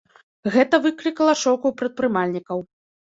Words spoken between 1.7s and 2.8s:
у прадпрымальнікаў.